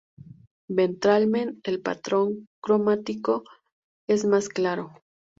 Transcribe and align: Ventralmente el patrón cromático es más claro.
Ventralmente 0.67 1.69
el 1.69 1.79
patrón 1.79 2.47
cromático 2.59 3.43
es 4.07 4.25
más 4.25 4.49
claro. 4.49 4.89